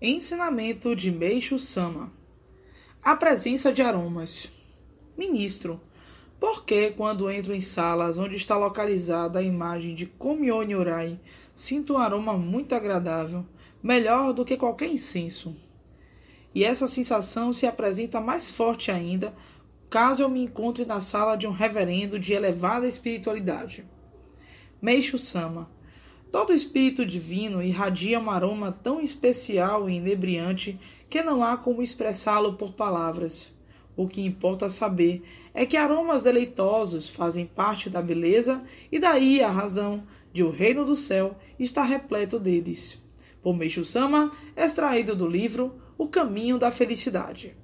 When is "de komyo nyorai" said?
9.96-11.18